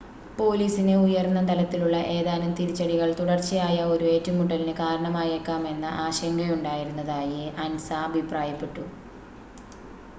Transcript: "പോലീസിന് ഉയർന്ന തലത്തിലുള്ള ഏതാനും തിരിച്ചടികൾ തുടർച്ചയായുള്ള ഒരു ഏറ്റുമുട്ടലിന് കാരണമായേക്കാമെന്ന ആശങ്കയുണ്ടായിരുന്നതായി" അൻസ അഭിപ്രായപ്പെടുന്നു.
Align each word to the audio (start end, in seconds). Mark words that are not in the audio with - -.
"പോലീസിന് 0.37 0.93
ഉയർന്ന 0.99 1.39
തലത്തിലുള്ള 1.47 1.97
ഏതാനും 2.13 2.51
തിരിച്ചടികൾ 2.51 3.09
തുടർച്ചയായുള്ള 3.19 3.93
ഒരു 3.93 4.05
ഏറ്റുമുട്ടലിന് 4.05 4.73
കാരണമായേക്കാമെന്ന 4.79 5.85
ആശങ്കയുണ്ടായിരുന്നതായി" 6.05 7.43
അൻസ 7.65 7.87
അഭിപ്രായപ്പെടുന്നു. 8.07 8.87